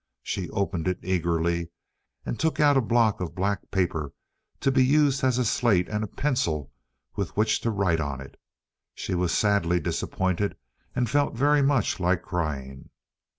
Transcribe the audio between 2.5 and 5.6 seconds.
out a block of black paper, to be used as a